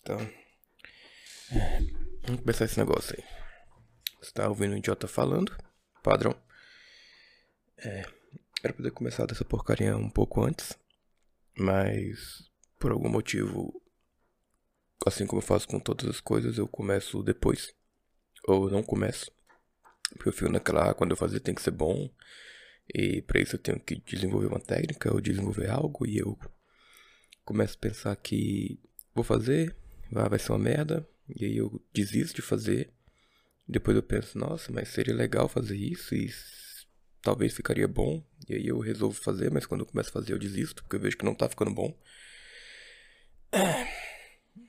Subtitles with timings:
[0.00, 0.16] Então.
[2.22, 3.24] Vamos começar esse negócio aí.
[4.18, 5.54] Você tá ouvindo um idiota falando?
[6.02, 6.34] Padrão.
[7.76, 8.06] É.
[8.62, 10.78] Era poder começar dessa porcaria um pouco antes.
[11.54, 12.50] Mas.
[12.78, 13.82] Por algum motivo.
[15.06, 17.74] Assim como eu faço com todas as coisas, eu começo depois.
[18.46, 19.30] Ou não começo.
[20.14, 20.90] Porque eu fico naquela.
[20.90, 22.08] Ah, quando eu fazer tem que ser bom.
[22.94, 26.06] E para isso eu tenho que desenvolver uma técnica ou desenvolver algo.
[26.06, 26.38] E eu
[27.44, 28.80] começo a pensar que
[29.20, 29.76] vou fazer,
[30.10, 32.92] vai, vai ser uma merda, e aí eu desisto de fazer.
[33.68, 36.28] Depois eu penso, nossa, mas seria legal fazer isso e
[37.22, 38.24] talvez ficaria bom.
[38.48, 41.00] E aí eu resolvo fazer, mas quando eu começo a fazer eu desisto, porque eu
[41.00, 41.96] vejo que não tá ficando bom.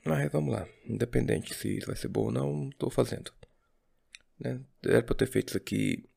[0.04, 3.32] Mas vamos lá, independente se vai ser bom ou não, tô fazendo.
[4.38, 4.60] Né?
[4.84, 6.08] Era pra eu ter feito isso aqui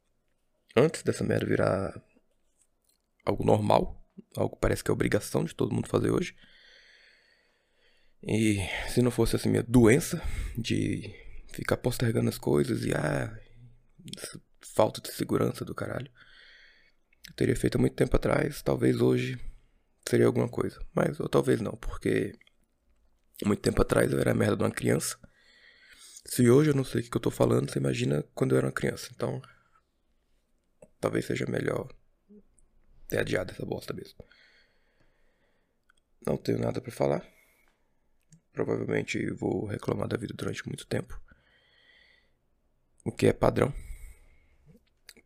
[0.76, 2.02] antes dessa merda virar
[3.24, 4.04] algo normal,
[4.36, 6.36] algo que parece que é obrigação de todo mundo fazer hoje.
[8.26, 8.58] E
[8.90, 10.22] se não fosse essa minha doença
[10.58, 11.14] de
[11.54, 13.40] ficar postergando as coisas e ah,
[14.62, 16.12] falta de segurança do caralho,
[17.28, 19.40] eu teria feito muito tempo atrás, talvez hoje
[20.08, 20.80] seria alguma coisa.
[20.94, 22.34] Mas ou talvez não, porque
[23.46, 25.18] muito tempo atrás eu era a merda de uma criança.
[26.26, 28.68] Se hoje eu não sei o que eu tô falando, você imagina quando eu era
[28.68, 29.10] uma criança.
[29.14, 29.40] Então,
[31.00, 31.88] talvez seja melhor
[33.08, 34.18] ter adiado essa bosta mesmo.
[36.26, 37.35] Não tenho nada para falar.
[38.56, 41.22] Provavelmente vou reclamar da vida durante muito tempo.
[43.04, 43.74] O que é padrão.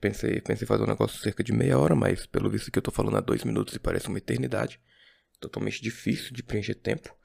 [0.02, 2.90] Pensei, pensei fazer um negócio cerca de meia hora, mas pelo visto que eu tô
[2.90, 4.82] falando há dois minutos e parece uma eternidade.
[5.40, 7.16] Totalmente difícil de preencher tempo.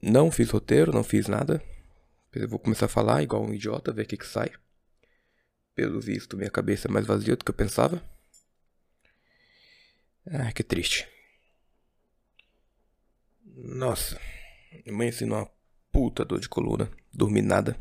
[0.00, 1.62] Não fiz roteiro, não fiz nada.
[2.32, 4.50] Eu vou começar a falar igual um idiota, ver o que, que sai.
[5.74, 8.02] Pelo visto, minha cabeça é mais vazia do que eu pensava.
[10.26, 11.06] Ah, que triste.
[13.56, 14.20] Nossa,
[14.86, 15.50] amanheci numa
[15.90, 16.90] puta dor de coluna.
[17.10, 17.80] Dormi nada.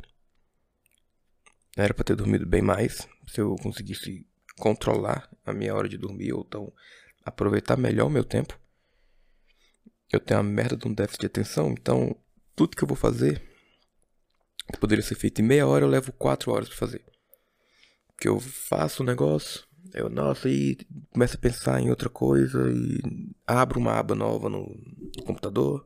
[1.75, 3.05] Era pra ter dormido bem mais.
[3.27, 4.25] Se eu conseguisse
[4.57, 6.71] controlar a minha hora de dormir ou então
[7.25, 8.57] aproveitar melhor o meu tempo.
[10.09, 12.15] Eu tenho uma merda de um déficit de atenção, então
[12.55, 13.41] tudo que eu vou fazer
[14.71, 17.05] que poderia ser feito em meia hora, eu levo quatro horas para fazer.
[18.17, 20.77] Que eu faço o um negócio, eu, nossa, aí
[21.11, 22.99] começo a pensar em outra coisa e
[23.45, 24.65] abro uma aba nova no
[25.25, 25.85] computador.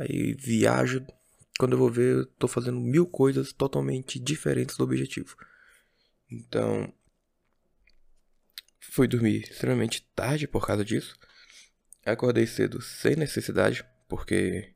[0.00, 1.06] Aí viajo.
[1.58, 5.36] Quando eu vou ver, eu tô fazendo mil coisas totalmente diferentes do objetivo.
[6.30, 6.92] Então,
[8.80, 11.18] fui dormir extremamente tarde por causa disso.
[12.04, 14.72] Acordei cedo sem necessidade, porque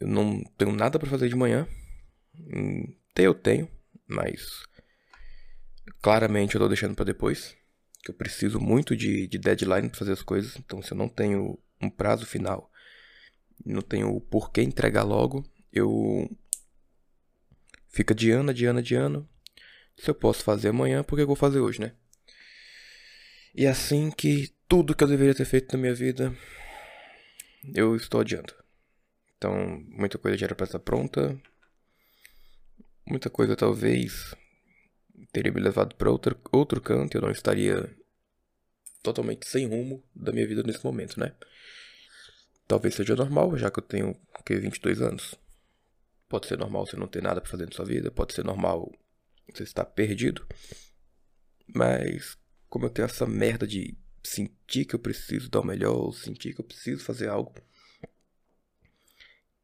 [0.00, 1.68] eu não tenho nada para fazer de manhã.
[2.36, 3.70] Hum, eu tenho,
[4.06, 4.62] mas
[6.00, 7.56] claramente eu tô deixando para depois.
[8.02, 10.56] Que eu preciso muito de, de deadline para fazer as coisas.
[10.56, 12.70] Então, se eu não tenho um prazo final,
[13.64, 16.28] não tenho o porquê entregar logo, eu
[17.88, 19.28] fica de ano, de ano, de ano.
[19.96, 21.92] Se eu posso fazer amanhã, por que eu vou fazer hoje, né?
[23.54, 26.32] E é assim que tudo que eu deveria ter feito na minha vida,
[27.74, 28.54] eu estou adiando.
[29.36, 31.40] Então, muita coisa já era para estar pronta.
[33.06, 34.34] Muita coisa talvez
[35.32, 37.88] teria me levado para outro, outro canto, eu não estaria
[39.02, 41.34] totalmente sem rumo da minha vida nesse momento, né?
[42.66, 44.14] Talvez seja normal, já que eu tenho
[44.44, 45.34] que 22 anos.
[46.28, 48.92] Pode ser normal você não ter nada para fazer na sua vida, pode ser normal
[49.50, 50.46] você estar perdido.
[51.74, 52.36] Mas
[52.68, 56.60] como eu tenho essa merda de sentir que eu preciso dar o melhor, sentir que
[56.60, 57.54] eu preciso fazer algo,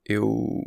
[0.05, 0.63] eu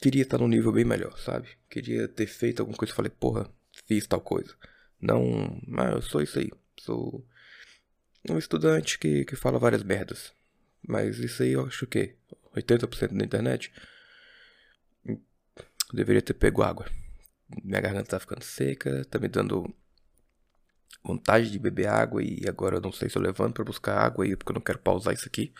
[0.00, 1.48] queria estar num nível bem melhor, sabe?
[1.68, 3.52] Queria ter feito alguma coisa falei, porra,
[3.88, 4.54] fiz tal coisa.
[5.00, 6.50] Não, mas eu sou isso aí.
[6.78, 7.26] Sou
[8.28, 10.32] um estudante que, que fala várias merdas.
[10.86, 12.14] Mas isso aí eu acho que
[12.54, 13.72] 80% da internet.
[15.92, 16.86] deveria ter pego água.
[17.64, 19.74] Minha garganta tá ficando seca, tá me dando
[21.02, 24.24] vontade de beber água e agora eu não sei se eu levanto para buscar água
[24.24, 25.52] aí porque eu não quero pausar isso aqui.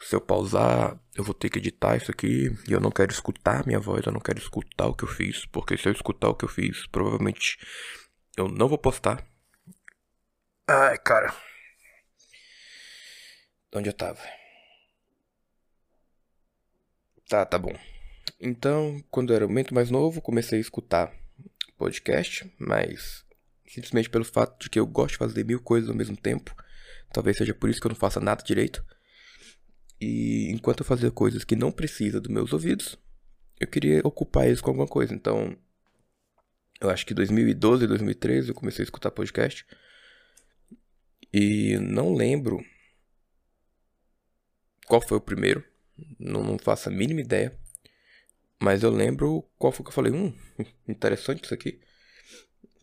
[0.00, 3.66] Se eu pausar, eu vou ter que editar isso aqui e eu não quero escutar
[3.66, 6.34] minha voz, eu não quero escutar o que eu fiz, porque se eu escutar o
[6.34, 7.58] que eu fiz, provavelmente
[8.36, 9.26] eu não vou postar.
[10.66, 11.34] Ai, cara.
[13.74, 14.20] Onde eu tava?
[17.28, 17.76] Tá, tá bom.
[18.40, 21.12] Então, quando eu era muito mais novo, comecei a escutar
[21.76, 23.24] podcast, mas
[23.66, 26.54] simplesmente pelo fato de que eu gosto de fazer mil coisas ao mesmo tempo.
[27.12, 28.84] Talvez seja por isso que eu não faça nada direito.
[30.00, 32.96] E enquanto eu fazia coisas que não precisa dos meus ouvidos,
[33.58, 35.14] eu queria ocupar eles com alguma coisa.
[35.14, 35.56] Então,
[36.80, 39.66] eu acho que 2012, 2013 eu comecei a escutar podcast.
[41.32, 42.64] E não lembro
[44.86, 45.64] qual foi o primeiro.
[46.18, 47.58] Não, não faço a mínima ideia.
[48.60, 50.12] Mas eu lembro qual foi que eu falei.
[50.12, 50.32] Hum,
[50.86, 51.80] interessante isso aqui.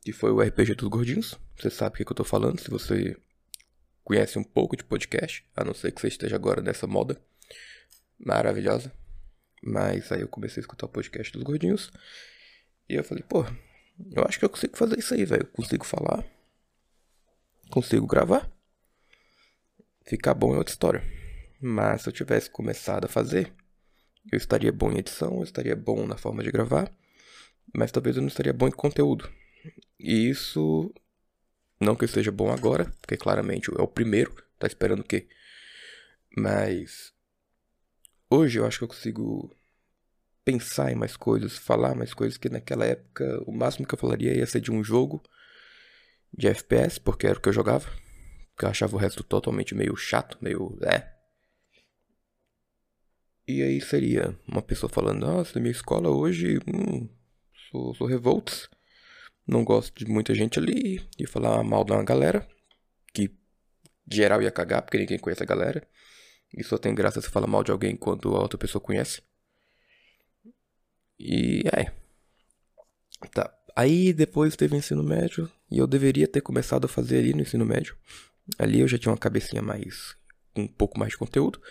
[0.04, 1.40] Que foi o RPG dos Gordinhos.
[1.58, 2.60] Você sabe o que, que eu tô falando.
[2.60, 3.18] Se você
[4.06, 5.46] conhece um pouco de podcast.
[5.54, 7.22] A não ser que você esteja agora nessa moda
[8.18, 8.94] maravilhosa.
[9.62, 11.92] Mas aí eu comecei a escutar o podcast dos Gordinhos.
[12.88, 13.44] E eu falei, pô,
[14.16, 15.48] eu acho que eu consigo fazer isso aí, velho.
[15.48, 16.24] Consigo falar.
[17.72, 18.50] Consigo gravar.
[20.06, 21.04] Ficar bom é outra história.
[21.60, 23.52] Mas se eu tivesse começado a fazer,
[24.32, 26.92] eu estaria bom em edição, eu estaria bom na forma de gravar,
[27.74, 29.28] mas talvez eu não estaria bom em conteúdo.
[30.00, 30.94] E isso,
[31.80, 35.28] não que eu esteja bom agora, porque claramente é o primeiro, tá esperando o quê?
[36.38, 37.14] Mas
[38.30, 39.56] hoje eu acho que eu consigo
[40.44, 44.36] pensar em mais coisas, falar mais coisas que naquela época o máximo que eu falaria
[44.36, 45.24] ia ser de um jogo
[46.38, 47.88] de FPS, porque era o que eu jogava.
[48.56, 50.78] Porque eu achava o resto totalmente meio chato, meio.
[50.82, 51.14] É.
[53.48, 57.08] E aí seria uma pessoa falando, nossa, minha escola hoje, hum,
[57.70, 58.08] sou, sou.
[59.48, 61.06] Não gosto de muita gente ali.
[61.20, 62.48] E falar mal de uma galera.
[63.14, 63.32] Que
[64.12, 65.88] geral ia cagar, porque ninguém conhece a galera.
[66.54, 69.22] E só tem graça se falar mal de alguém quando a outra pessoa conhece.
[71.20, 71.92] E é.
[73.34, 73.54] Tá.
[73.76, 75.52] Aí depois teve ensino médio.
[75.70, 77.96] E eu deveria ter começado a fazer ali no ensino médio.
[78.58, 80.16] Ali eu já tinha uma cabecinha mais.
[80.56, 81.62] um pouco mais de conteúdo.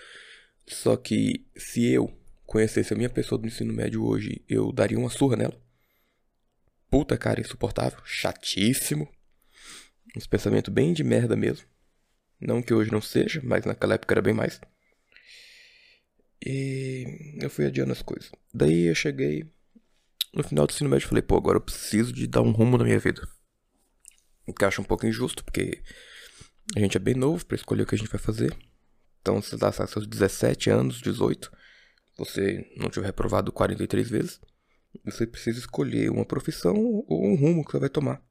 [0.67, 2.11] Só que se eu
[2.47, 5.64] conhecesse a minha pessoa do ensino médio hoje, eu daria uma surra nela.
[6.95, 9.13] Puta cara, insuportável, chatíssimo.
[10.17, 11.67] Uns pensamentos bem de merda mesmo.
[12.41, 14.61] Não que hoje não seja, mas naquela época era bem mais.
[16.47, 18.31] E eu fui adiando as coisas.
[18.55, 19.53] Daí eu cheguei
[20.33, 22.85] no final do ensino médio falei, pô, agora eu preciso de dar um rumo na
[22.85, 23.29] minha vida.
[24.47, 25.83] O que eu acho um pouco injusto, porque
[26.77, 28.57] a gente é bem novo para escolher o que a gente vai fazer.
[29.21, 31.51] Então, se você dá seus 17 anos, 18,
[32.17, 34.41] você não tiver reprovado 43 vezes,
[35.05, 38.23] você precisa escolher uma profissão ou um rumo que você vai tomar.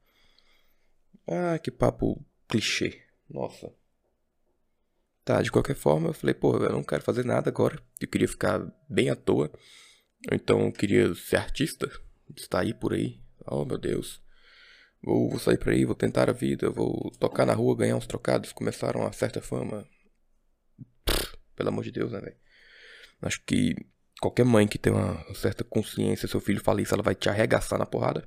[1.27, 3.01] Ah, que papo clichê.
[3.29, 3.71] Nossa.
[5.25, 7.81] Tá, de qualquer forma, eu falei, pô, eu não quero fazer nada agora.
[7.99, 9.51] Eu queria ficar bem à toa.
[10.31, 11.89] Então eu queria ser artista.
[12.35, 13.21] Estar aí por aí.
[13.45, 14.21] Oh, meu Deus.
[15.01, 18.07] Vou, vou sair por aí, vou tentar a vida, vou tocar na rua, ganhar uns
[18.07, 19.85] trocados, começar uma certa fama.
[21.55, 22.37] Pelo amor de Deus, né, velho?
[23.21, 23.75] Acho que
[24.23, 27.77] qualquer mãe que tem uma certa consciência, seu filho fala isso, ela vai te arregaçar
[27.77, 28.25] na porrada.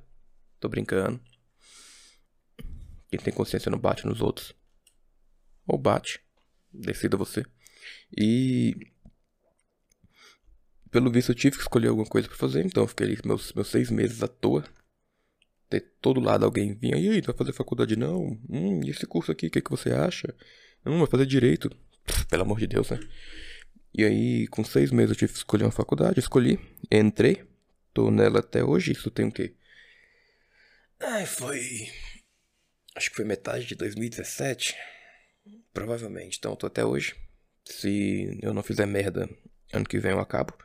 [0.59, 1.19] Tô brincando.
[3.09, 4.53] Quem tem consciência não bate nos outros.
[5.65, 6.21] Ou bate.
[6.71, 7.43] Decida você.
[8.15, 8.75] E.
[10.91, 13.67] Pelo visto eu tive que escolher alguma coisa para fazer, então eu fiquei meus, meus
[13.67, 14.63] seis meses à toa.
[15.69, 18.39] De todo lado alguém vinha, e aí, tu vai fazer faculdade não?
[18.47, 20.33] Hum, e esse curso aqui, o que, que você acha?
[20.85, 21.75] Hum, vai fazer direito.
[22.29, 22.99] Pelo amor de Deus, né?
[23.97, 26.59] E aí, com seis meses eu tive que escolher uma faculdade, escolhi,
[26.91, 27.43] entrei,
[27.91, 29.55] tô nela até hoje, isso tem o quê?
[30.99, 31.59] Ai, foi.
[32.95, 34.75] Acho que foi metade de 2017.
[35.73, 37.15] Provavelmente, então tô até hoje.
[37.65, 39.27] Se eu não fizer merda,
[39.73, 40.55] ano que vem eu acabo.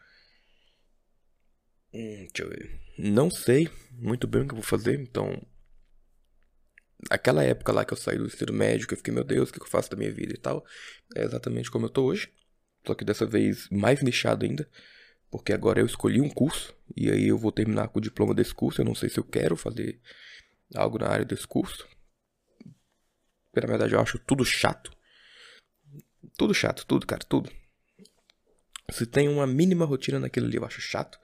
[1.95, 2.81] Hum, deixa eu ver.
[2.99, 5.41] Não sei muito bem o que eu vou fazer, então
[7.11, 9.53] aquela época lá que eu saí do ensino médio, que eu fiquei, meu Deus, o
[9.55, 10.63] que eu faço da minha vida e tal,
[11.17, 12.31] é exatamente como eu tô hoje.
[12.87, 14.69] Só que dessa vez mais nichado ainda,
[15.31, 18.55] porque agora eu escolhi um curso e aí eu vou terminar com o diploma desse
[18.55, 18.81] curso.
[18.81, 20.01] Eu não sei se eu quero fazer
[20.75, 21.87] algo na área desse curso.
[23.55, 24.91] Na verdade, eu acho tudo chato.
[26.37, 27.51] Tudo chato, tudo, cara, tudo.
[28.91, 31.19] Se tem uma mínima rotina naquilo ali, eu acho chato.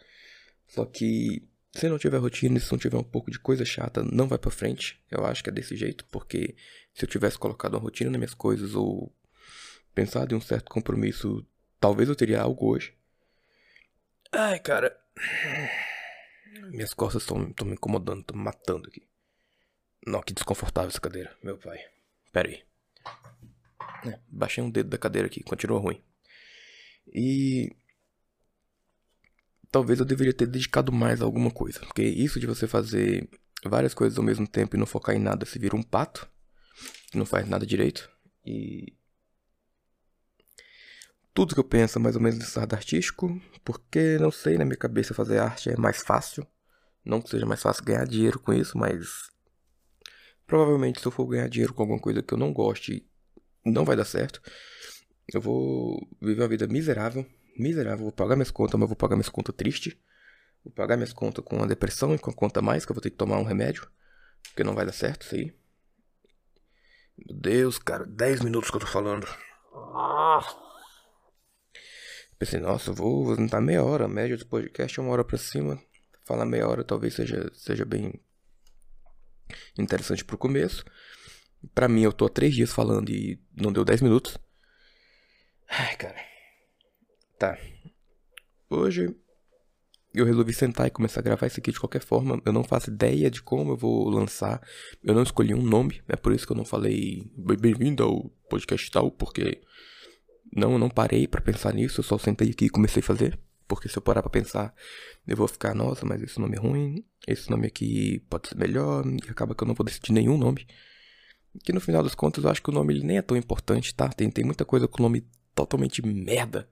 [0.66, 4.26] Só que se não tiver rotina se não tiver um pouco de coisa chata, não
[4.26, 5.00] vai para frente.
[5.10, 6.56] Eu acho que é desse jeito, porque
[6.94, 9.14] se eu tivesse colocado uma rotina nas minhas coisas ou
[9.94, 11.44] pensado em um certo compromisso,
[11.80, 12.96] talvez eu teria algo hoje.
[14.32, 14.96] Ai, cara.
[16.70, 19.06] Minhas costas estão me incomodando, estão me matando aqui.
[20.06, 21.78] Não, que desconfortável essa cadeira, meu pai.
[22.32, 22.62] Pera aí.
[24.06, 26.02] É, baixei um dedo da cadeira aqui, continua ruim.
[27.12, 27.74] E
[29.70, 31.80] talvez eu deveria ter dedicado mais a alguma coisa.
[31.80, 33.28] Porque isso de você fazer
[33.64, 36.28] várias coisas ao mesmo tempo e não focar em nada, se vira um pato,
[37.10, 38.10] que não faz nada direito.
[38.44, 38.97] E
[41.38, 44.64] tudo que eu penso é mais ou menos nesse lado artístico, porque não sei, na
[44.64, 46.44] minha cabeça fazer arte é mais fácil.
[47.04, 49.30] Não que seja mais fácil ganhar dinheiro com isso, mas
[50.48, 53.08] provavelmente se eu for ganhar dinheiro com alguma coisa que eu não goste,
[53.64, 54.42] não vai dar certo.
[55.32, 57.24] Eu vou viver uma vida miserável,
[57.56, 58.06] miserável.
[58.06, 59.96] Vou pagar minhas contas, mas vou pagar minhas contas triste.
[60.64, 63.00] Vou pagar minhas contas com a depressão e com a conta mais, que eu vou
[63.00, 63.88] ter que tomar um remédio.
[64.42, 65.54] Porque não vai dar certo isso aí.
[67.16, 69.24] Meu Deus, cara, 10 minutos que eu tô falando.
[72.38, 74.04] Pensei, nossa, vou, vou tentar meia hora.
[74.04, 75.82] A média do podcast é uma hora pra cima.
[76.24, 78.20] Falar meia hora talvez seja, seja bem
[79.76, 80.84] interessante pro começo.
[81.74, 84.38] Pra mim, eu tô há três dias falando e não deu dez minutos.
[85.68, 86.16] Ai, cara.
[87.38, 87.58] Tá.
[88.70, 89.14] Hoje
[90.14, 92.40] eu resolvi sentar e começar a gravar isso aqui de qualquer forma.
[92.44, 94.62] Eu não faço ideia de como eu vou lançar.
[95.02, 98.90] Eu não escolhi um nome, é por isso que eu não falei bem-vindo ao podcast
[98.90, 99.60] tal, porque
[100.54, 103.38] não, não parei para pensar nisso, eu só sentei aqui e comecei a fazer.
[103.66, 104.74] Porque se eu parar pra pensar,
[105.26, 109.04] eu vou ficar, nossa, mas esse nome é ruim, esse nome aqui pode ser melhor,
[109.06, 110.66] e acaba que eu não vou decidir nenhum nome.
[111.62, 114.08] Que no final das contas eu acho que o nome nem é tão importante, tá?
[114.08, 116.68] Tem, tem muita coisa com o nome totalmente merda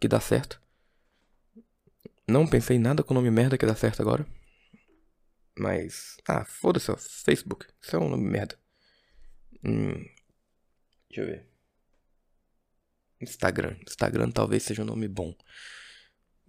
[0.00, 0.60] que dá certo.
[2.26, 4.26] Não pensei em nada com o nome merda que dá certo agora.
[5.56, 6.16] Mas.
[6.26, 6.92] Ah, foda-se.
[6.96, 7.66] Facebook.
[7.80, 8.56] Isso é um nome merda.
[9.64, 10.04] Hum.
[11.08, 11.51] Deixa eu ver.
[13.22, 13.76] Instagram.
[13.86, 15.34] Instagram talvez seja um nome bom.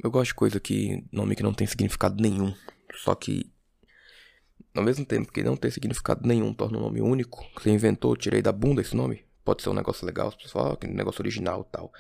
[0.02, 1.06] Eu gosto de coisa que.
[1.12, 2.54] nome que não tem significado nenhum.
[2.96, 3.52] Só que.
[4.76, 7.46] Ao mesmo tempo que não tem significado nenhum, torna um nome único.
[7.56, 9.24] Você inventou, tirei da bunda esse nome.
[9.46, 11.92] Pode ser um negócio legal, as pessoas falam que negócio original tal.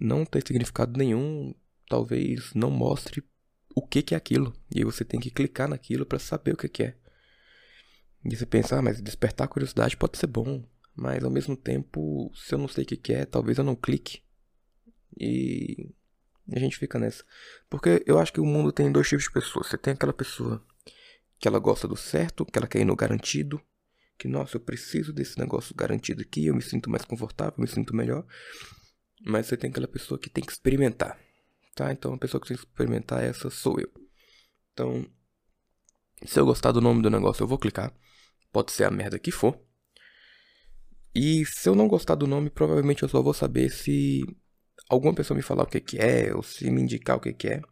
[0.00, 1.54] Não tem significado nenhum,
[1.88, 3.22] talvez não mostre
[3.74, 4.54] o que, que é aquilo.
[4.74, 6.96] E aí você tem que clicar naquilo para saber o que, que é.
[8.24, 10.64] E você pensa, ah, mas despertar curiosidade pode ser bom.
[10.96, 14.22] Mas ao mesmo tempo, se eu não sei o que, é, talvez eu não clique.
[15.18, 15.92] E
[16.52, 17.24] a gente fica nessa.
[17.68, 19.66] Porque eu acho que o mundo tem dois tipos de pessoas.
[19.66, 20.64] Você tem aquela pessoa
[21.38, 23.60] que ela gosta do certo, que ela quer ir no garantido.
[24.16, 27.94] Que, nossa, eu preciso desse negócio garantido aqui, eu me sinto mais confortável, me sinto
[27.94, 28.24] melhor.
[29.26, 31.18] Mas você tem aquela pessoa que tem que experimentar.
[31.74, 31.90] Tá?
[31.92, 33.92] Então a pessoa que tem que experimentar essa sou eu.
[34.72, 35.04] Então,
[36.24, 37.92] se eu gostar do nome do negócio, eu vou clicar.
[38.52, 39.58] Pode ser a merda que for.
[41.14, 44.24] E se eu não gostar do nome, provavelmente eu só vou saber se
[44.88, 47.48] alguma pessoa me falar o que, que é, ou se me indicar o que, que
[47.48, 47.62] é.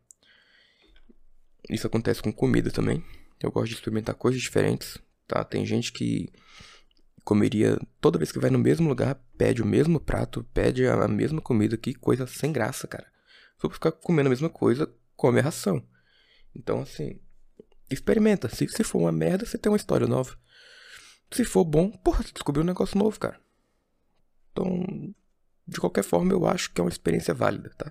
[1.68, 3.02] Isso acontece com comida também.
[3.40, 5.42] Eu gosto de experimentar coisas diferentes, tá?
[5.42, 6.28] Tem gente que
[7.24, 11.40] comeria toda vez que vai no mesmo lugar, pede o mesmo prato, pede a mesma
[11.40, 13.06] comida, que coisa sem graça, cara.
[13.56, 15.84] Se for ficar comendo a mesma coisa, come a ração.
[16.54, 17.20] Então, assim,
[17.90, 18.48] experimenta.
[18.48, 20.36] Se, se for uma merda, você tem uma história nova.
[21.32, 23.40] Se for bom, porra, você descobriu um negócio novo, cara.
[24.50, 25.14] Então,
[25.66, 27.90] de qualquer forma, eu acho que é uma experiência válida, tá?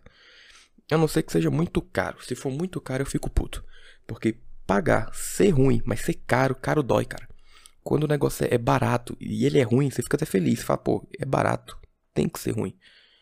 [0.92, 2.24] A não ser que seja muito caro.
[2.24, 3.64] Se for muito caro, eu fico puto.
[4.06, 7.28] Porque pagar, ser ruim, mas ser caro, caro dói, cara.
[7.84, 10.62] Quando o negócio é barato e ele é ruim, você fica até feliz.
[10.62, 11.80] Fala, pô, é barato,
[12.14, 12.78] tem que ser ruim.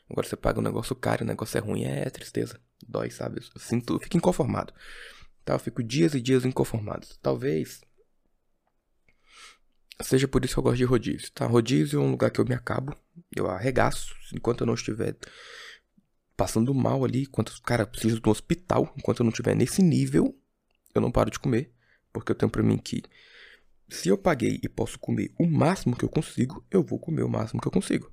[0.09, 2.59] Agora você paga um negócio caro e o negócio é ruim, é tristeza.
[2.85, 3.39] Dói, sabe?
[3.39, 4.73] Eu sinto, eu fico inconformado.
[5.45, 5.53] Tá?
[5.53, 7.07] Eu fico dias e dias inconformado.
[7.21, 7.81] Talvez
[10.01, 11.46] seja por isso que eu gosto de rodízio, tá?
[11.46, 12.96] Rodízio é um lugar que eu me acabo,
[13.36, 15.18] eu arregaço, enquanto eu não estiver
[16.38, 20.34] passando mal ali, enquanto, cara, preciso do hospital, enquanto eu não estiver nesse nível,
[20.96, 21.74] eu não paro de comer,
[22.13, 23.03] porque eu tenho pra mim que
[23.89, 27.29] se eu paguei e posso comer o máximo que eu consigo, eu vou comer o
[27.29, 28.12] máximo que eu consigo.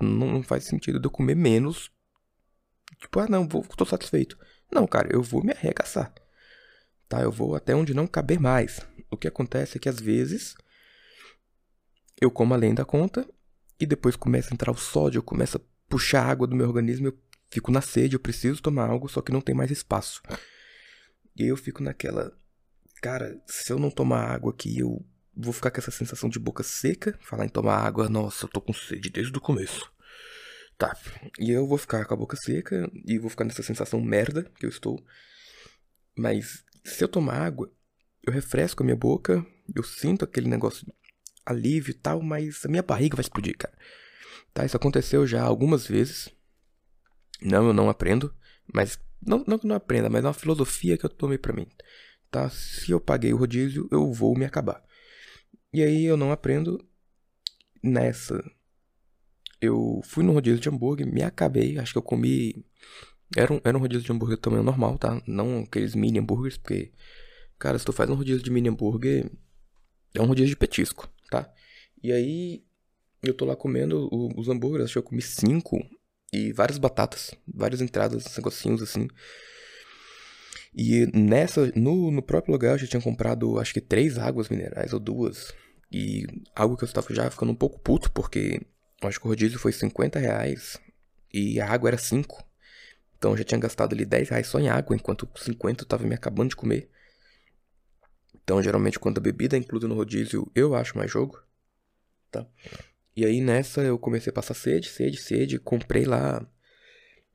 [0.00, 1.90] Não faz sentido eu comer menos.
[2.98, 4.38] Tipo, ah, não, vou, tô satisfeito.
[4.70, 6.12] Não, cara, eu vou me arregaçar.
[7.12, 7.20] Tá?
[7.20, 8.80] Eu vou até onde não caber mais.
[9.10, 10.54] O que acontece é que às vezes
[12.18, 13.28] eu como além da conta
[13.78, 17.18] e depois começa a entrar o sódio, começa a puxar água do meu organismo, eu
[17.50, 20.22] fico na sede, eu preciso tomar algo, só que não tem mais espaço.
[21.36, 22.34] E eu fico naquela,
[23.02, 25.04] cara, se eu não tomar água aqui, eu
[25.36, 27.18] vou ficar com essa sensação de boca seca.
[27.20, 29.92] Falar em tomar água, nossa, eu tô com sede desde o começo.
[30.78, 30.96] Tá.
[31.38, 34.64] E eu vou ficar com a boca seca e vou ficar nessa sensação merda que
[34.64, 34.98] eu estou.
[36.16, 37.72] Mas se eu tomar água,
[38.22, 40.92] eu refresco a minha boca, eu sinto aquele negócio de
[41.44, 43.76] alívio e tal, mas a minha barriga vai explodir, cara.
[44.54, 46.28] Tá, isso aconteceu já algumas vezes.
[47.40, 48.34] Não, eu não aprendo,
[48.72, 51.66] mas não, que não aprenda, mas é uma filosofia que eu tomei para mim.
[52.30, 52.48] Tá?
[52.50, 54.82] Se eu paguei o rodízio, eu vou me acabar.
[55.72, 56.84] E aí eu não aprendo
[57.82, 58.42] nessa.
[59.60, 62.64] Eu fui no rodízio de hambúrguer, me acabei, acho que eu comi.
[63.36, 65.20] Era um, era um rodízio de hambúrguer também normal, tá?
[65.26, 66.92] Não aqueles mini hambúrgueres, porque.
[67.58, 69.30] Cara, se tu faz um rodízio de mini hambúrguer,
[70.14, 71.48] é um rodízio de petisco, tá?
[72.02, 72.64] E aí
[73.22, 75.78] eu tô lá comendo os hambúrgueres, acho que eu comi cinco
[76.32, 79.08] e várias batatas, várias entradas, negocinhos assim.
[80.74, 84.92] E nessa, no, no próprio lugar eu já tinha comprado acho que três águas minerais
[84.92, 85.54] ou duas.
[85.90, 88.60] E algo que eu estava já ficando um pouco puto, porque
[89.02, 90.80] acho que o rodízio foi 50 reais
[91.32, 92.42] e a água era 5.
[93.22, 96.04] Então eu já tinha gastado ali 10 reais só em água, enquanto 50 eu tava
[96.04, 96.90] me acabando de comer.
[98.34, 101.40] Então geralmente quando a bebida é incluída no rodízio, eu acho mais jogo.
[102.32, 102.44] Tá?
[103.14, 106.44] E aí nessa eu comecei a passar sede, sede, sede, comprei lá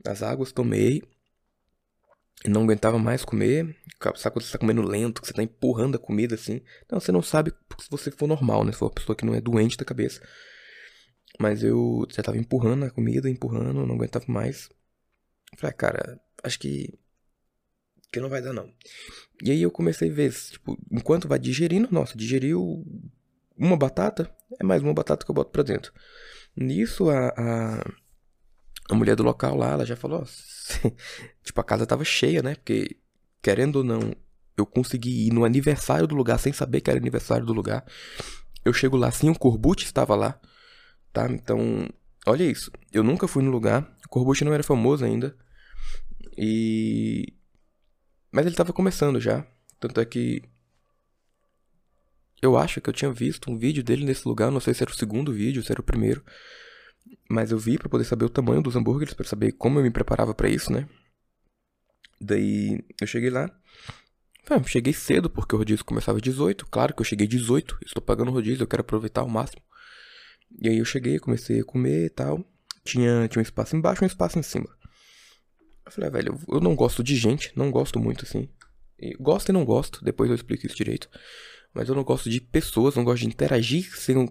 [0.06, 1.02] as águas, tomei.
[2.46, 3.74] Não aguentava mais comer.
[4.18, 6.60] Sabe quando você tá comendo lento, que você tá empurrando a comida assim?
[6.92, 8.74] Não, você não sabe se você for normal, né?
[8.74, 10.22] Se for uma pessoa que não é doente da cabeça.
[11.40, 14.70] Mas eu já tava empurrando a comida, empurrando, não aguentava mais.
[15.56, 16.94] Falei, ah, cara, acho que.
[18.12, 18.72] que não vai dar não.
[19.42, 22.86] E aí eu comecei a ver, tipo, enquanto vai digerindo, nossa, digeriu
[23.56, 25.94] uma batata, é mais uma batata que eu boto pra dentro.
[26.56, 27.94] Nisso a, a,
[28.90, 30.26] a mulher do local lá, ela já falou,
[31.44, 32.56] tipo, a casa tava cheia, né?
[32.56, 32.98] Porque,
[33.42, 34.14] querendo ou não,
[34.58, 37.86] eu consegui ir no aniversário do lugar sem saber que era aniversário do lugar.
[38.66, 40.40] Eu chego lá, sim, o Corbucci estava lá
[41.18, 41.28] tá?
[41.32, 41.90] Então,
[42.28, 42.72] olha isso.
[42.92, 43.84] Eu nunca fui no lugar.
[44.06, 45.36] O Corbucci não era famoso ainda.
[46.38, 47.34] E.
[48.32, 49.46] Mas ele tava começando já.
[49.80, 50.44] Tanto é que.
[52.42, 54.52] Eu acho que eu tinha visto um vídeo dele nesse lugar.
[54.52, 56.24] Não sei se era o segundo vídeo, se era o primeiro.
[57.30, 59.90] Mas eu vi para poder saber o tamanho dos hambúrgueres, para saber como eu me
[59.90, 60.88] preparava para isso, né?
[62.20, 63.50] Daí eu cheguei lá.
[64.50, 66.68] Ah, cheguei cedo, porque o rodízio começava às 18.
[66.68, 67.80] Claro que eu cheguei 18.
[67.86, 69.62] Estou pagando o rodízio, eu quero aproveitar ao máximo.
[70.60, 72.44] E aí eu cheguei, comecei a comer e tal.
[72.84, 74.70] Tinha, tinha um espaço embaixo e um espaço em cima.
[75.86, 78.50] Eu falei, ah, velho, eu não gosto de gente, não gosto muito assim.
[79.00, 81.10] E gosto e não gosto, depois eu explico isso direito.
[81.74, 84.28] Mas eu não gosto de pessoas, não gosto de interagir sem,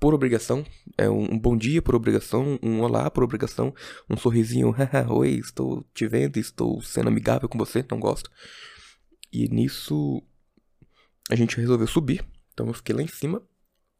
[0.00, 0.64] por obrigação.
[0.96, 3.72] É um, um bom dia por obrigação, um olá por obrigação,
[4.08, 4.74] um sorrisinho,
[5.08, 8.30] oi, estou te vendo, estou sendo amigável com você, não gosto.
[9.32, 10.22] E nisso
[11.30, 12.24] a gente resolveu subir.
[12.52, 13.42] Então eu fiquei lá em cima.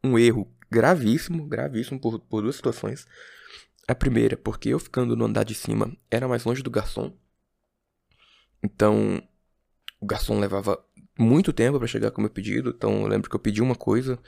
[0.02, 3.06] Um erro gravíssimo, gravíssimo por, por duas situações.
[3.86, 7.12] A primeira, porque eu ficando no andar de cima era mais longe do garçom.
[8.62, 9.22] Então,
[10.00, 10.82] o garçom levava
[11.18, 12.70] muito tempo para chegar com o meu pedido.
[12.70, 14.18] Então, eu lembro que eu pedi uma coisa.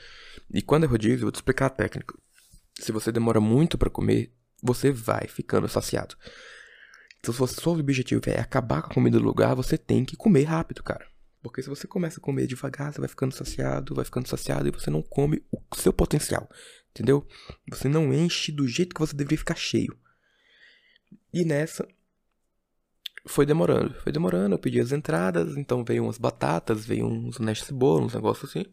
[0.53, 2.13] E quando é rodízio, eu vou te explicar a técnica.
[2.79, 6.15] Se você demora muito para comer, você vai ficando saciado.
[7.19, 10.17] Então, se o seu objetivo é acabar com a comida do lugar, você tem que
[10.17, 11.07] comer rápido, cara.
[11.43, 14.71] Porque se você começa a comer devagar, você vai ficando saciado, vai ficando saciado e
[14.71, 16.49] você não come o seu potencial.
[16.91, 17.27] Entendeu?
[17.69, 19.97] Você não enche do jeito que você deveria ficar cheio.
[21.33, 21.85] E nessa
[23.25, 27.67] foi demorando, foi demorando, eu pedi as entradas, então veio umas batatas, veio uns nestes
[27.67, 28.65] cebola, uns negócios assim.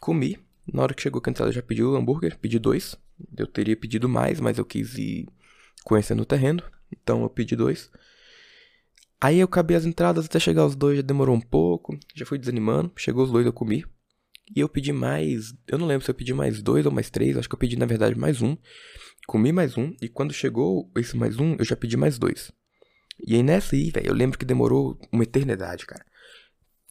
[0.00, 0.38] Comi.
[0.72, 2.96] Na hora que chegou a entrada eu já pedi o hambúrguer, pedi dois.
[3.36, 5.28] Eu teria pedido mais, mas eu quis ir
[5.84, 7.90] conhecendo o terreno, então eu pedi dois.
[9.22, 12.38] Aí eu acabei as entradas até chegar os dois, já demorou um pouco, já fui
[12.38, 12.90] desanimando.
[12.96, 13.84] Chegou os dois, eu comi.
[14.52, 15.54] E eu pedi mais.
[15.68, 17.76] Eu não lembro se eu pedi mais dois ou mais três, acho que eu pedi
[17.78, 18.56] na verdade mais um.
[19.28, 22.50] Comi mais um, e quando chegou esse mais um, eu já pedi mais dois.
[23.24, 26.04] E aí nessa aí, velho, eu lembro que demorou uma eternidade, cara.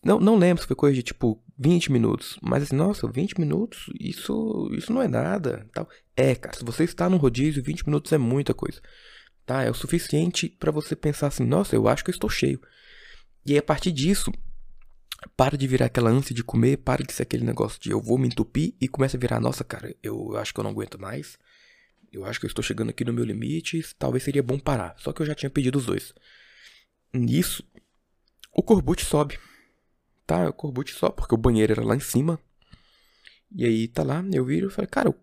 [0.01, 2.39] Não, não lembro se foi coisa de tipo 20 minutos.
[2.41, 5.67] Mas assim, nossa, 20 minutos, isso, isso não é nada.
[5.73, 5.85] tal.
[6.15, 8.81] É, cara, se você está no rodízio, 20 minutos é muita coisa
[9.51, 9.63] tá?
[9.63, 12.61] É o suficiente para você pensar assim, nossa, eu acho que eu estou cheio.
[13.45, 14.31] E aí, a partir disso,
[15.35, 18.17] para de virar aquela ânsia de comer, para de ser aquele negócio de eu vou
[18.17, 21.37] me entupir e começa a virar, nossa, cara, eu acho que eu não aguento mais.
[22.13, 24.95] Eu acho que eu estou chegando aqui no meu limite, talvez seria bom parar.
[24.97, 26.13] Só que eu já tinha pedido os dois.
[27.13, 27.61] Nisso,
[28.53, 29.37] o Corbucci sobe.
[30.25, 32.39] Tá, o Corbucci sobe, porque o banheiro era lá em cima.
[33.53, 35.13] E aí tá lá, eu viro e falei, cara,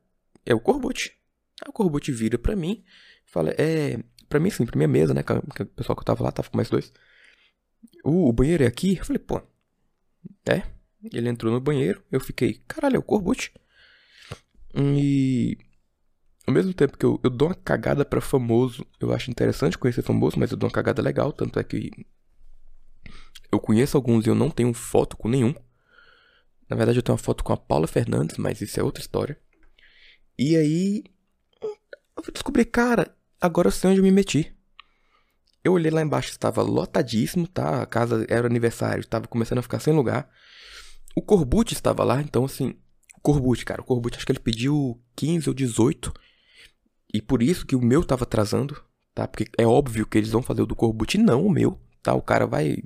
[0.45, 1.13] é o Corbucci.
[1.63, 2.85] Aí o Corbucci vira pra mim,
[3.25, 5.23] fala, é, Pra mim, sim, pra minha mesa, né?
[5.23, 6.93] Que o pessoal que eu tava lá tava com mais dois.
[8.05, 8.97] O, o banheiro é aqui?
[8.99, 9.41] Eu falei, pô.
[10.49, 10.63] É.
[11.13, 12.03] Ele entrou no banheiro.
[12.11, 13.53] Eu fiquei, caralho, é o Corbucci.
[14.75, 15.57] E.
[16.47, 20.03] Ao mesmo tempo que eu, eu dou uma cagada pra famoso, eu acho interessante conhecer
[20.03, 21.33] famoso, mas eu dou uma cagada legal.
[21.33, 21.91] Tanto é que.
[23.51, 25.55] Eu conheço alguns e eu não tenho foto com nenhum.
[26.69, 29.39] Na verdade, eu tenho uma foto com a Paula Fernandes, mas isso é outra história.
[30.39, 31.05] E aí.
[31.63, 34.53] Eu descobri, cara, Agora eu sei onde eu me meti.
[35.63, 37.83] Eu olhei lá embaixo, estava lotadíssimo, tá?
[37.83, 40.29] A casa era aniversário, estava começando a ficar sem lugar.
[41.15, 42.75] O Corbucci estava lá, então assim,
[43.17, 46.13] o Corbucci, cara, o Corbucci acho que ele pediu 15 ou 18.
[47.13, 48.83] E por isso que o meu tava atrasando,
[49.15, 49.27] tá?
[49.27, 52.15] Porque é óbvio que eles vão fazer o do Corbucci, não o meu, tá?
[52.15, 52.77] O cara vai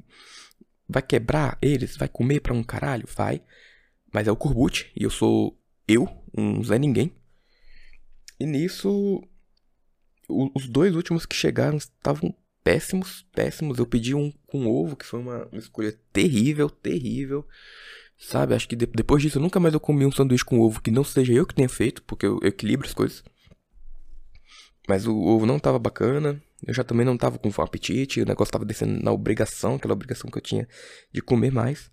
[0.89, 3.43] vai quebrar eles, vai comer pra um caralho, vai.
[4.13, 7.15] Mas é o Corbucci e eu sou eu, um Zé Ninguém.
[8.39, 9.23] E nisso
[10.55, 13.79] os dois últimos que chegaram estavam péssimos, péssimos.
[13.79, 17.47] Eu pedi um com ovo, que foi uma, escolha terrível, terrível.
[18.19, 20.91] Sabe, acho que de, depois disso nunca mais eu comi um sanduíche com ovo que
[20.91, 23.25] não seja eu que tenha feito, porque eu, eu equilibro as coisas.
[24.89, 26.43] Mas o ovo não tava bacana.
[26.65, 28.21] Eu já também não tava com apetite.
[28.21, 30.69] O negócio tava descendo na obrigação, aquela obrigação que eu tinha
[31.13, 31.91] de comer mais.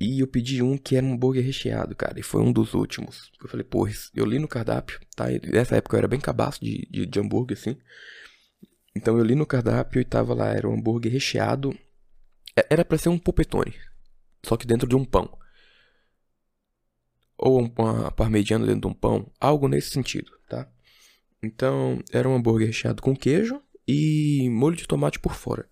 [0.00, 2.18] E eu pedi um que era um hambúrguer recheado, cara.
[2.18, 3.30] E foi um dos últimos.
[3.40, 5.26] Eu falei, porra, eu li no cardápio, tá?
[5.50, 7.76] Nessa época eu era bem cabaço de, de, de hambúrguer, assim.
[8.94, 11.76] Então eu li no cardápio e tava lá, era um hambúrguer recheado.
[12.56, 13.74] É, era para ser um polpetone,
[14.44, 15.36] só que dentro de um pão.
[17.36, 20.68] Ou uma parmegiana dentro de um pão, algo nesse sentido, tá?
[21.42, 25.68] Então, era um hambúrguer recheado com queijo e molho de tomate por fora.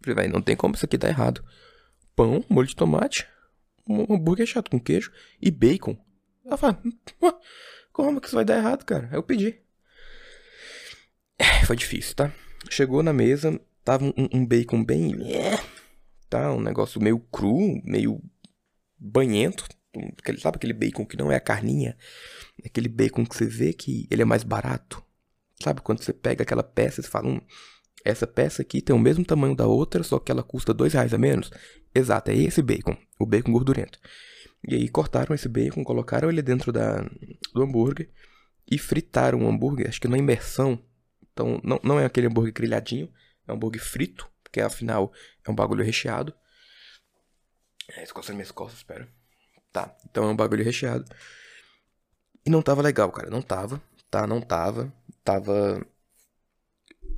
[0.00, 1.44] Falei, velho, não tem como isso aqui dar errado.
[2.18, 3.28] Pão, molho de tomate,
[3.88, 5.96] um hambúrguer recheado com queijo e bacon.
[6.44, 6.82] Ela fala,
[7.92, 9.08] como que isso vai dar errado, cara?
[9.12, 9.56] Eu pedi.
[11.38, 12.34] É, foi difícil, tá?
[12.68, 15.14] Chegou na mesa, tava um, um bacon bem.
[16.28, 16.52] Tá?
[16.52, 18.20] Um negócio meio cru, meio
[18.98, 19.64] banhento.
[20.40, 21.96] Sabe aquele bacon que não é a carninha?
[22.66, 25.00] Aquele bacon que você vê que ele é mais barato.
[25.62, 27.40] Sabe quando você pega aquela peça e fala, hum,
[28.04, 31.12] essa peça aqui tem o mesmo tamanho da outra, só que ela custa dois reais
[31.12, 31.50] a menos?
[31.94, 33.98] Exato, é esse bacon, o bacon gordurento.
[34.66, 37.00] E aí cortaram esse bacon, colocaram ele dentro da,
[37.54, 38.10] do hambúrguer
[38.70, 40.82] e fritaram o hambúrguer, acho que na imersão.
[41.32, 43.12] Então não, não é aquele hambúrguer grelhadinho,
[43.46, 45.12] é um hambúrguer frito, porque afinal
[45.44, 46.34] é um bagulho recheado.
[47.90, 49.08] É, escoçando minhas costas, espera.
[49.72, 51.04] Tá, então é um bagulho recheado.
[52.44, 53.80] E não tava legal, cara, não tava,
[54.10, 54.92] tá, não tava.
[55.24, 55.86] Tava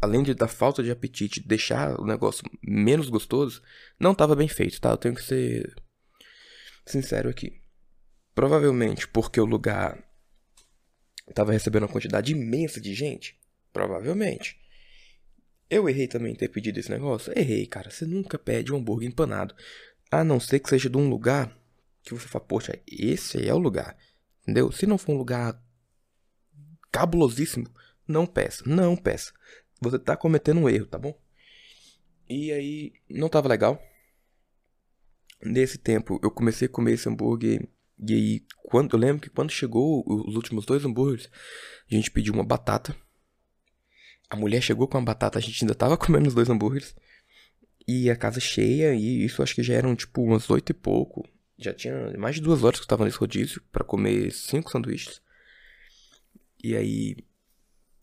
[0.01, 3.63] além de da falta de apetite deixar o negócio menos gostoso,
[3.99, 4.91] não tava bem feito, tá?
[4.91, 5.75] Eu tenho que ser
[6.87, 7.61] sincero aqui.
[8.35, 10.03] Provavelmente porque o lugar
[11.35, 13.39] tava recebendo uma quantidade imensa de gente.
[13.73, 14.59] Provavelmente.
[15.69, 17.33] Eu errei também em ter pedido esse negócio?
[17.39, 17.91] Errei, cara.
[17.91, 19.55] Você nunca pede um hambúrguer empanado.
[20.11, 21.57] A não ser que seja de um lugar
[22.03, 23.97] que você fala, poxa, esse aí é o lugar.
[24.43, 24.73] Entendeu?
[24.73, 25.63] Se não for um lugar
[26.91, 27.73] cabulosíssimo,
[28.07, 28.65] não peça.
[28.67, 29.33] Não peça.
[29.81, 31.19] Você tá cometendo um erro, tá bom?
[32.29, 33.83] E aí, não tava legal.
[35.43, 37.67] Nesse tempo, eu comecei a comer esse hambúrguer.
[37.99, 41.31] E aí, quando, eu lembro que quando chegou os últimos dois hambúrgueres,
[41.91, 42.95] a gente pediu uma batata.
[44.29, 46.95] A mulher chegou com a batata, a gente ainda tava comendo os dois hambúrgueres.
[47.89, 51.27] E a casa cheia, e isso acho que já eram tipo umas oito e pouco.
[51.59, 55.21] Já tinha mais de duas horas que eu tava nesse rodízio para comer cinco sanduíches.
[56.63, 57.17] E aí,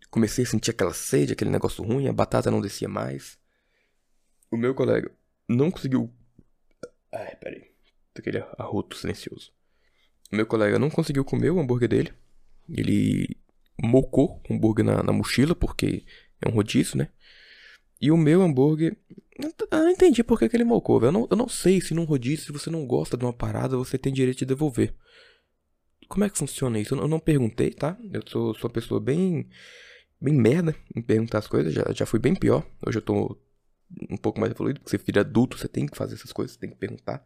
[0.09, 3.37] Comecei a sentir aquela sede, aquele negócio ruim, a batata não descia mais.
[4.49, 5.11] O meu colega
[5.47, 6.11] não conseguiu.
[7.13, 7.71] Ai, peraí.
[8.15, 9.51] Aquele arroto silencioso.
[10.31, 12.13] O meu colega não conseguiu comer o hambúrguer dele.
[12.69, 13.37] Ele
[13.81, 16.05] mocou o hambúrguer na, na mochila, porque
[16.41, 17.09] é um rodízio, né?
[18.01, 18.97] E o meu hambúrguer.
[19.39, 21.09] Eu não entendi por que, ele mocou, velho.
[21.09, 23.77] Eu não, eu não sei se num rodízio, se você não gosta de uma parada,
[23.77, 24.95] você tem direito de devolver.
[26.07, 26.95] Como é que funciona isso?
[26.95, 27.97] Eu não perguntei, tá?
[28.11, 29.47] Eu sou, sou uma pessoa bem
[30.19, 32.65] bem merda em perguntar as coisas, já, já fui bem pior.
[32.85, 33.37] Hoje eu tô
[34.09, 36.59] um pouco mais evoluído, porque você filho adulto, você tem que fazer essas coisas, você
[36.59, 37.23] tem que perguntar,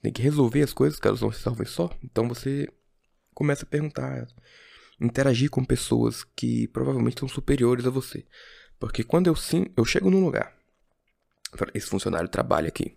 [0.00, 1.90] tem que resolver as coisas, que elas não se resolvem só.
[2.02, 2.68] Então você
[3.34, 4.26] começa a perguntar,
[5.00, 8.24] interagir com pessoas que provavelmente são superiores a você.
[8.78, 10.56] Porque quando eu sim, eu chego num lugar,
[11.74, 12.96] esse funcionário trabalha aqui.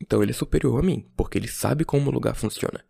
[0.00, 2.84] Então ele é superior a mim, porque ele sabe como o lugar funciona.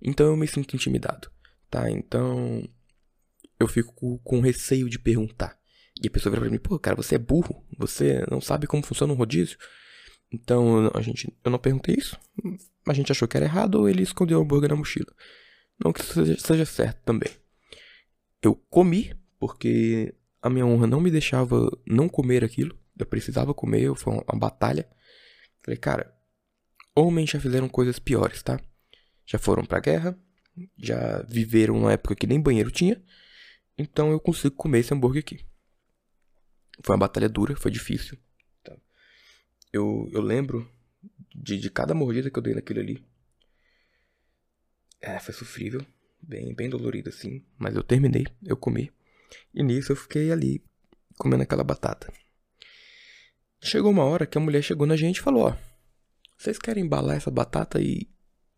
[0.00, 1.30] Então eu me sinto intimidado,
[1.70, 1.90] tá?
[1.90, 2.68] Então
[3.58, 5.58] eu fico com receio de perguntar.
[6.02, 8.84] E a pessoa vira pra mim, pô, cara, você é burro, você não sabe como
[8.84, 9.56] funciona um rodízio.
[10.32, 12.18] Então, a gente, eu não perguntei isso.
[12.86, 15.12] A gente achou que era errado ou ele escondeu o hambúrguer na mochila.
[15.82, 17.30] Não que isso seja, seja certo também.
[18.42, 22.76] Eu comi, porque a minha honra não me deixava não comer aquilo.
[22.98, 24.88] Eu precisava comer, foi uma, uma batalha.
[25.64, 26.14] Falei, cara,
[26.94, 28.60] homens já fizeram coisas piores, tá?
[29.24, 30.18] Já foram pra guerra,
[30.76, 33.02] já viveram numa época que nem banheiro tinha.
[33.76, 35.44] Então eu consigo comer esse hambúrguer aqui.
[36.82, 38.18] Foi uma batalha dura, foi difícil.
[38.62, 38.76] Tá?
[39.72, 40.68] Eu, eu lembro
[41.34, 43.04] de, de cada mordida que eu dei naquilo ali.
[45.00, 45.84] É, foi sofrível.
[46.22, 47.44] Bem, bem dolorido assim.
[47.58, 48.90] Mas eu terminei, eu comi.
[49.52, 50.64] E nisso eu fiquei ali,
[51.18, 52.12] comendo aquela batata.
[53.62, 55.56] Chegou uma hora que a mulher chegou na gente e falou: Ó,
[56.36, 58.08] vocês querem embalar essa batata e,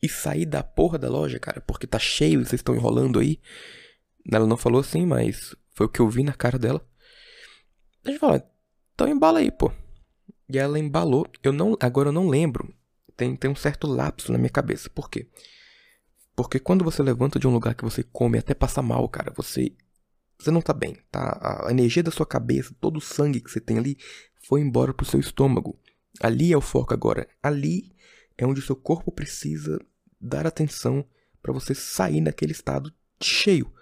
[0.02, 1.60] e sair da porra da loja, cara?
[1.60, 3.40] Porque tá cheio vocês estão enrolando aí.
[4.30, 6.86] Ela não falou assim, mas foi o que eu vi na cara dela.
[8.04, 8.42] A gente falou,
[8.94, 9.70] então embala aí, pô.
[10.48, 11.26] E ela embalou.
[11.42, 12.72] Eu não, agora eu não lembro.
[13.16, 14.90] Tem, tem um certo lapso na minha cabeça.
[14.90, 15.28] Por quê?
[16.34, 19.72] Porque quando você levanta de um lugar que você come até passa mal, cara, você
[20.38, 21.64] você não tá bem, tá?
[21.66, 23.96] A energia da sua cabeça, todo o sangue que você tem ali
[24.46, 25.78] foi embora pro seu estômago.
[26.20, 27.26] Ali é o foco agora.
[27.42, 27.92] Ali
[28.36, 29.80] é onde o seu corpo precisa
[30.20, 31.06] dar atenção
[31.42, 33.72] para você sair daquele estado cheio.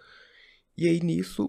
[0.76, 1.48] E aí nisso,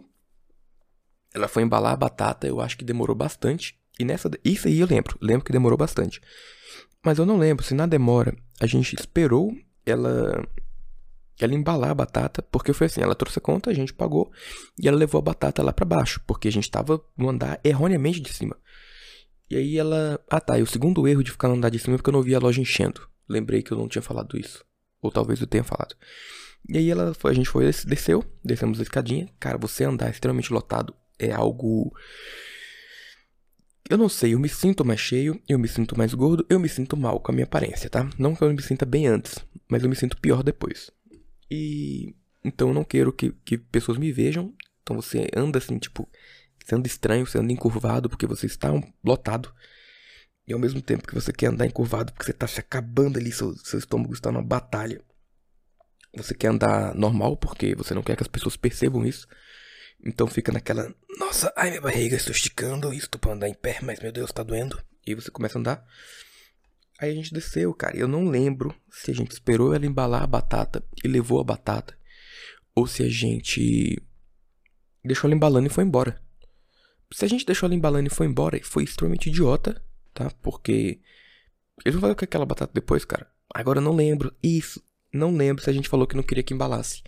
[1.33, 3.77] ela foi embalar a batata, eu acho que demorou bastante.
[3.99, 4.29] E nessa.
[4.43, 6.21] Isso aí eu lembro, lembro que demorou bastante.
[7.03, 10.47] Mas eu não lembro se na demora a gente esperou ela
[11.39, 14.31] ela embalar a batata, porque foi assim, ela trouxe a conta, a gente pagou,
[14.81, 18.21] e ela levou a batata lá para baixo, porque a gente tava no andar erroneamente
[18.21, 18.57] de cima.
[19.49, 20.19] E aí ela.
[20.29, 22.13] Ah tá, e o segundo erro de ficar no andar de cima é porque eu
[22.13, 23.07] não vi a loja enchendo.
[23.27, 24.63] Lembrei que eu não tinha falado isso.
[25.01, 25.95] Ou talvez eu tenha falado.
[26.67, 29.29] E aí ela foi, a gente foi, desceu, descemos a escadinha.
[29.39, 31.93] Cara, você andar extremamente lotado é algo.
[33.87, 36.67] Eu não sei, eu me sinto mais cheio, eu me sinto mais gordo, eu me
[36.67, 38.09] sinto mal com a minha aparência, tá?
[38.17, 39.35] Não que eu me sinta bem antes,
[39.69, 40.89] mas eu me sinto pior depois.
[41.51, 44.53] E então eu não quero que, que pessoas me vejam.
[44.81, 46.09] Então você anda assim, tipo,
[46.63, 48.69] você anda estranho, você anda encurvado porque você está
[49.03, 49.53] lotado.
[50.47, 53.31] E ao mesmo tempo que você quer andar encurvado porque você está se acabando ali,
[53.31, 55.01] seu, seu estômago está numa batalha.
[56.15, 59.27] Você quer andar normal porque você não quer que as pessoas percebam isso.
[60.05, 63.99] Então fica naquela, nossa, ai minha barriga, estou esticando, estou para andar em pé, mas
[63.99, 64.81] meu Deus, está doendo.
[65.05, 65.85] E você começa a andar.
[66.99, 67.97] Aí a gente desceu, cara.
[67.97, 71.97] Eu não lembro se a gente esperou ela embalar a batata e levou a batata.
[72.73, 74.01] Ou se a gente
[75.03, 76.21] deixou ela embalando e foi embora.
[77.11, 79.81] Se a gente deixou ela embalando e foi embora, foi extremamente idiota,
[80.13, 80.29] tá?
[80.41, 81.01] Porque.
[81.83, 83.29] Eles vão fazer com aquela batata depois, cara.
[83.53, 84.33] Agora eu não lembro.
[84.41, 84.81] Isso.
[85.15, 87.01] Não lembro se a gente falou que não queria que embalasse.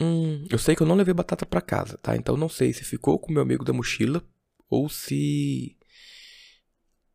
[0.00, 2.16] Hum, eu sei que eu não levei batata para casa, tá?
[2.16, 4.22] Então não sei se ficou com meu amigo da mochila
[4.68, 5.76] ou se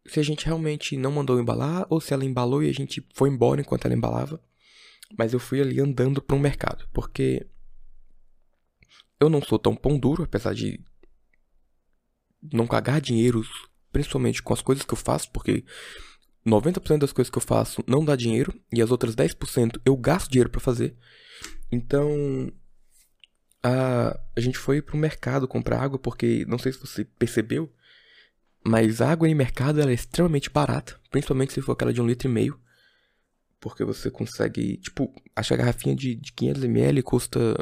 [0.05, 3.29] se a gente realmente não mandou embalar ou se ela embalou e a gente foi
[3.29, 4.41] embora enquanto ela embalava.
[5.17, 7.45] Mas eu fui ali andando para um mercado, porque
[9.19, 10.79] eu não sou tão pão duro, apesar de
[12.51, 13.43] não cagar dinheiro,
[13.91, 15.63] principalmente com as coisas que eu faço, porque
[16.45, 20.29] 90% das coisas que eu faço não dá dinheiro e as outras 10% eu gasto
[20.29, 20.95] dinheiro para fazer.
[21.71, 22.51] Então,
[23.63, 27.71] a, a gente foi pro mercado comprar água porque não sei se você percebeu,
[28.65, 32.31] mas água em mercado é extremamente barata, principalmente se for aquela de um litro e
[32.31, 32.59] meio.
[33.59, 37.55] Porque você consegue, tipo, acho a garrafinha de, de 500ml custa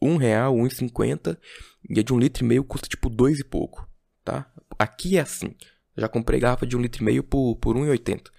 [0.00, 1.38] um real, um e cinquenta,
[1.88, 3.88] e a de um litro e meio custa tipo dois e pouco,
[4.24, 4.50] tá?
[4.78, 5.54] Aqui é assim.
[6.00, 8.30] Já comprei garrafa de um litro e meio por, por um e oitenta.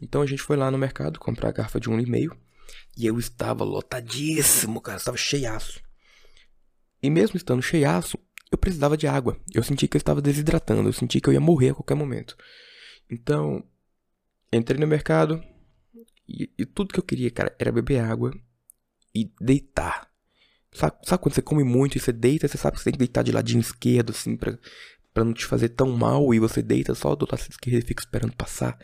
[0.00, 2.36] Então a gente foi lá no mercado comprar garrafa de um litro e meio.
[2.96, 4.98] E eu estava lotadíssimo, cara.
[4.98, 5.80] Estava cheiaço.
[7.02, 8.18] E mesmo estando cheiaço,
[8.50, 9.38] eu precisava de água.
[9.54, 12.36] Eu senti que eu estava desidratando, eu senti que eu ia morrer a qualquer momento.
[13.08, 13.64] Então,
[14.52, 15.42] entrei no mercado
[16.28, 18.32] e, e tudo que eu queria, cara, era beber água
[19.14, 20.08] e deitar.
[20.72, 22.98] Sabe, sabe, quando você come muito e você deita, você sabe que você tem que
[22.98, 24.56] deitar de ladinho esquerdo, assim, pra,
[25.12, 28.02] pra não te fazer tão mal, e você deita só do lado esquerdo e fica
[28.02, 28.78] esperando passar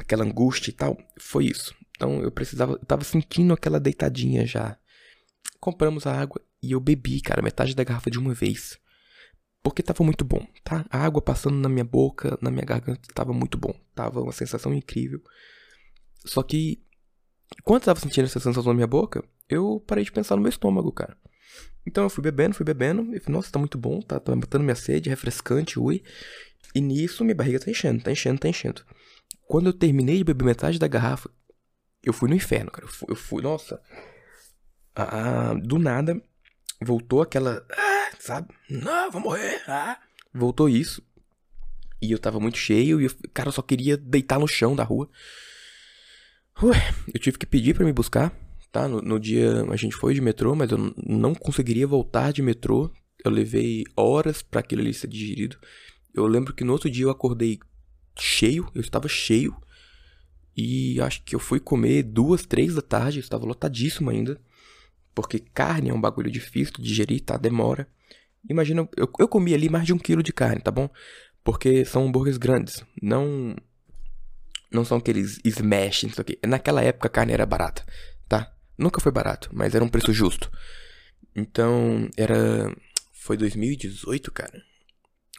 [0.00, 0.96] aquela angústia e tal.
[1.18, 1.74] Foi isso.
[1.96, 4.78] Então eu precisava, eu tava sentindo aquela deitadinha já.
[5.58, 8.78] Compramos a água e eu bebi, cara, metade da garrafa de uma vez.
[9.62, 10.86] Porque tava muito bom, tá?
[10.90, 13.74] A água passando na minha boca, na minha garganta, tava muito bom.
[13.94, 15.20] Tava uma sensação incrível.
[16.24, 16.80] Só que,
[17.64, 20.50] quando eu tava sentindo essa sensação na minha boca, eu parei de pensar no meu
[20.50, 21.16] estômago, cara.
[21.86, 24.64] Então eu fui bebendo, fui bebendo, e falei, nossa, tá muito bom, tá, tá matando
[24.64, 26.02] minha sede, refrescante, ui.
[26.74, 28.82] E nisso minha barriga tá enchendo, tá enchendo, tá enchendo.
[29.46, 31.30] Quando eu terminei de beber metade da garrafa,
[32.02, 32.86] eu fui no inferno, cara.
[32.86, 33.80] Eu fui, eu fui nossa.
[34.94, 36.20] Ah, do nada,
[36.82, 37.64] voltou aquela.
[37.70, 38.48] Ah, sabe?
[38.68, 39.62] Não, vou morrer.
[39.68, 39.98] Ah.
[40.34, 41.02] Voltou isso.
[42.02, 45.08] E eu tava muito cheio e eu, cara, só queria deitar no chão da rua.
[46.62, 46.76] Ué,
[47.12, 48.32] eu tive que pedir para me buscar,
[48.76, 48.86] tá?
[48.86, 52.90] No, no, dia a gente foi de metrô, mas eu não conseguiria voltar de metrô.
[53.24, 55.56] Eu levei horas para aquilo ali ser digerido.
[56.14, 57.58] Eu lembro que no outro dia eu acordei
[58.18, 59.56] cheio, eu estava cheio.
[60.54, 64.38] E acho que eu fui comer duas, três da tarde, eu estava lotadíssimo ainda.
[65.14, 67.38] Porque carne é um bagulho difícil de digerir, tá?
[67.38, 67.88] Demora.
[68.48, 70.90] Imagina, eu, eu comi ali mais de um quilo de carne, tá bom?
[71.42, 72.84] Porque são hambúrgueres grandes.
[73.02, 73.56] Não.
[74.70, 76.38] Não são aqueles smash, isso aqui.
[76.46, 77.82] Naquela época a carne era barata?
[78.78, 80.50] Nunca foi barato, mas era um preço justo.
[81.34, 82.74] Então, era.
[83.12, 84.62] Foi 2018, cara.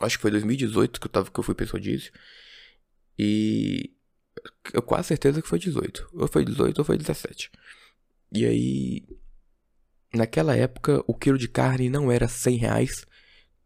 [0.01, 2.11] Acho que foi 2018 que eu, tava, que eu fui pessoa disso.
[3.17, 3.93] E.
[4.73, 6.09] Eu quase certeza que foi 18.
[6.13, 7.51] Ou foi 18 ou foi 17.
[8.31, 9.03] E aí.
[10.13, 13.05] Naquela época, o quilo de carne não era 100 reais,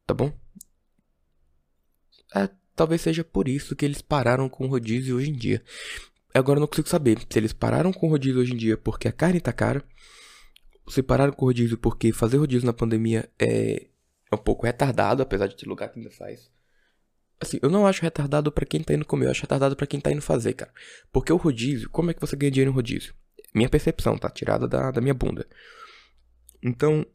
[0.07, 0.33] tá bom?
[2.35, 5.63] É, talvez seja por isso que eles pararam com o rodízio hoje em dia.
[6.33, 9.07] Agora eu não consigo saber se eles pararam com o rodízio hoje em dia porque
[9.07, 9.83] a carne tá cara,
[10.87, 13.87] se pararam com o rodízio porque fazer rodízio na pandemia é,
[14.31, 16.49] é um pouco retardado, apesar de ter lugar que ainda faz.
[17.39, 19.99] Assim, eu não acho retardado para quem tá indo comer, eu acho retardado para quem
[19.99, 20.71] tá indo fazer, cara.
[21.11, 23.15] Porque o rodízio, como é que você ganha dinheiro no rodízio?
[23.53, 24.29] Minha percepção, tá?
[24.29, 25.47] Tirada da, da minha bunda.
[26.61, 27.05] Então,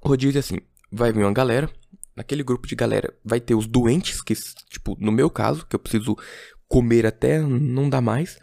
[0.00, 0.58] rodízio é assim:
[0.90, 1.70] vai vir uma galera,
[2.16, 4.34] naquele grupo de galera vai ter os doentes, que,
[4.70, 6.16] tipo, no meu caso, que eu preciso
[6.68, 8.38] comer até não dar mais,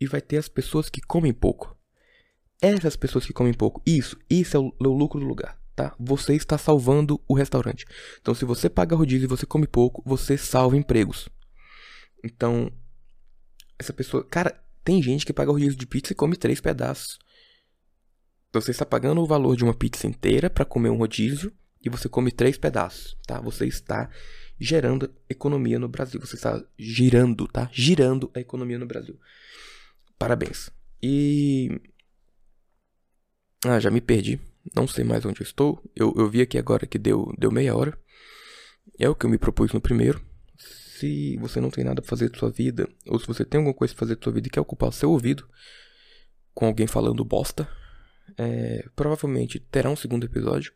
[0.00, 1.76] e vai ter as pessoas que comem pouco.
[2.60, 5.94] Essas pessoas que comem pouco, isso, isso é o, é o lucro do lugar, tá?
[5.98, 7.84] Você está salvando o restaurante.
[8.20, 11.28] Então, se você paga rodízio e você come pouco, você salva empregos.
[12.24, 12.72] Então,
[13.78, 17.18] essa pessoa, cara, tem gente que paga rodízio de pizza e come três pedaços.
[18.48, 21.52] Então, você está pagando o valor de uma pizza inteira para comer um rodízio
[21.84, 23.38] e você come três pedaços, tá?
[23.40, 24.10] Você está
[24.58, 26.20] gerando economia no Brasil.
[26.20, 27.68] Você está girando, tá?
[27.72, 29.18] Girando a economia no Brasil.
[30.18, 30.70] Parabéns.
[31.02, 31.80] E.
[33.64, 34.40] Ah, já me perdi.
[34.74, 35.82] Não sei mais onde eu estou.
[35.94, 37.98] Eu, eu vi aqui agora que deu, deu meia hora.
[38.98, 40.20] É o que eu me propus no primeiro.
[40.58, 43.74] Se você não tem nada pra fazer da sua vida, ou se você tem alguma
[43.74, 45.46] coisa pra fazer da sua vida e quer ocupar o seu ouvido
[46.54, 47.68] com alguém falando bosta,
[48.38, 50.72] é, provavelmente terá um segundo episódio.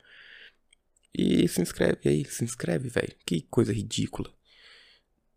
[1.15, 3.15] E se inscreve aí, se inscreve, velho.
[3.27, 4.31] Que coisa ridícula.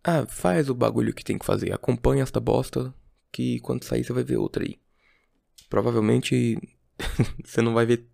[0.04, 1.74] Ah, faz o bagulho que tem que fazer.
[1.74, 2.94] Acompanha esta bosta.
[3.32, 4.80] Que quando sair você vai ver outra aí.
[5.70, 6.58] Provavelmente
[7.44, 8.08] você não vai ver.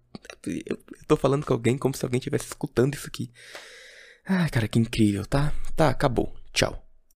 [0.46, 3.32] Eu tô falando com alguém como se alguém estivesse escutando isso aqui.
[4.26, 5.54] Ah, cara, que incrível, tá?
[5.76, 6.34] Tá, acabou.
[6.54, 6.89] Tchau.